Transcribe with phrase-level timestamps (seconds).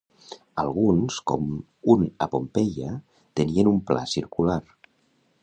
[0.61, 1.43] Alguns, com
[1.95, 2.95] un a Pompeia,
[3.41, 4.61] tenien un pla circular.